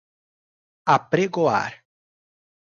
apregoar 0.93 1.69